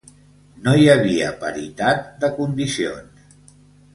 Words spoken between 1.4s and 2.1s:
paritat